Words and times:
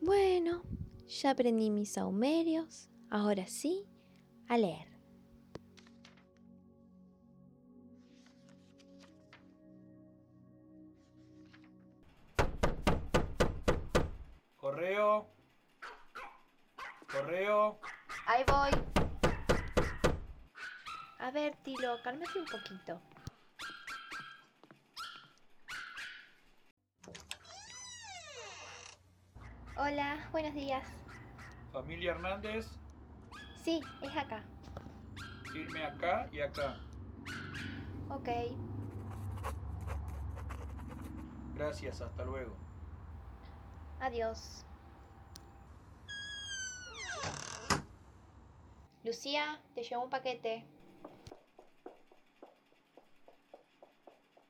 Bueno, 0.00 0.62
ya 1.06 1.30
aprendí 1.30 1.70
mis 1.70 1.92
saumerios. 1.92 2.88
Ahora 3.10 3.46
sí, 3.46 3.86
a 4.48 4.58
leer. 4.58 4.88
Correo. 14.56 15.30
Correo. 17.10 17.80
Ahí 18.26 18.44
voy. 18.46 18.70
A 21.18 21.30
ver, 21.30 21.56
Tilo, 21.62 21.96
cálmate 22.04 22.38
un 22.38 22.44
poquito. 22.44 23.00
Hola, 29.78 30.28
buenos 30.32 30.54
días. 30.54 30.84
Familia 31.72 32.12
Hernández, 32.12 32.66
Sí, 33.62 33.80
es 34.02 34.16
acá. 34.16 34.42
firme 35.52 35.84
acá 35.84 36.28
y 36.32 36.40
acá. 36.40 36.78
Ok. 38.10 38.28
Gracias, 41.54 42.00
hasta 42.00 42.24
luego. 42.24 42.56
Adiós. 44.00 44.64
Lucía, 49.04 49.60
te 49.74 49.82
llevo 49.82 50.04
un 50.04 50.10
paquete. 50.10 50.66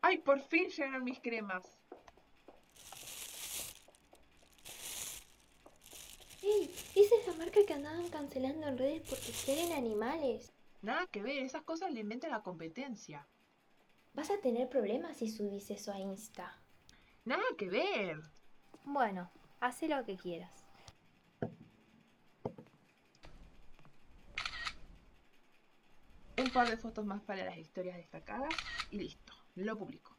¡Ay, 0.00 0.19
por 0.19 0.41
fin 0.41 0.69
llegaron 0.69 1.05
mis 1.05 1.20
cremas! 1.20 1.64
¿Es 7.59 7.64
esa 7.64 7.75
marca 7.75 7.83
que 7.83 7.89
andaban 7.89 8.11
cancelando 8.11 8.69
en 8.69 8.78
redes 8.78 9.03
porque 9.09 9.33
quieren 9.45 9.73
animales? 9.73 10.53
Nada 10.81 11.09
que 11.09 11.23
ver, 11.23 11.39
esas 11.39 11.62
cosas 11.62 11.92
le 11.92 12.01
inventa 12.01 12.28
la 12.28 12.42
competencia. 12.42 13.27
Vas 14.14 14.31
a 14.31 14.41
tener 14.41 14.69
problemas 14.69 15.17
si 15.17 15.28
subís 15.28 15.69
eso 15.70 15.92
a 15.92 15.98
Insta. 15.98 16.56
Nada 17.25 17.42
que 17.56 17.69
ver. 17.69 18.20
Bueno, 18.84 19.29
haz 19.59 19.83
lo 19.83 20.05
que 20.05 20.17
quieras. 20.17 20.53
Un 26.36 26.51
par 26.53 26.70
de 26.70 26.77
fotos 26.77 27.05
más 27.05 27.23
para 27.23 27.45
las 27.45 27.59
historias 27.59 27.97
destacadas 27.97 28.55
y 28.92 28.98
listo, 28.98 29.33
lo 29.56 29.77
publico. 29.77 30.17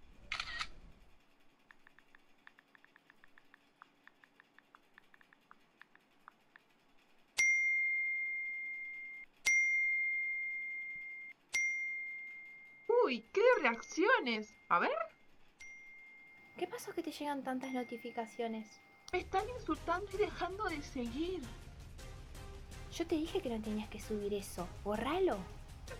Uy, 13.09 13.25
qué 13.33 13.41
reacciones. 13.59 14.53
A 14.67 14.77
ver, 14.77 14.91
¿Qué 16.59 16.67
pasó 16.67 16.93
que 16.93 17.01
te 17.01 17.11
llegan 17.11 17.43
tantas 17.43 17.71
notificaciones? 17.71 18.67
me 19.11 19.17
están 19.17 19.49
insultando 19.49 20.05
y 20.13 20.17
dejando 20.17 20.65
de 20.65 20.79
seguir. 20.83 21.41
Yo 22.93 23.07
te 23.07 23.15
dije 23.15 23.41
que 23.41 23.49
no 23.49 23.59
tenías 23.63 23.89
que 23.89 23.99
subir 23.99 24.31
eso. 24.35 24.67
Borralo. 24.83 25.37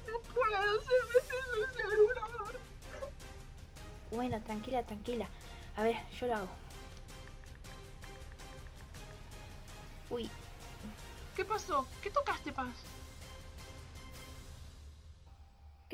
No 0.06 0.20
puedo, 0.20 0.82
se 0.84 1.60
me 1.60 1.74
celular. 1.74 2.56
Bueno, 4.12 4.40
tranquila, 4.44 4.84
tranquila. 4.84 5.28
A 5.78 5.82
ver, 5.82 5.96
yo 6.20 6.28
lo 6.28 6.36
hago. 6.36 6.50
Uy, 10.12 10.30
¿Qué 11.36 11.44
pasó? 11.44 11.88
¿Qué 12.04 12.12
tocaste, 12.12 12.52
Paz? 12.52 12.76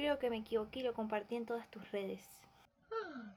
Creo 0.05 0.19
que 0.19 0.29
me 0.29 0.38
equivoqué 0.38 0.81
y 0.81 0.83
lo 0.83 0.93
compartí 0.93 1.35
en 1.35 1.47
todas 1.47 1.67
tus 1.71 1.91
redes. 1.91 2.23
Ah, 2.91 3.33